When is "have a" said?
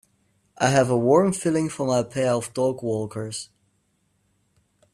0.69-0.97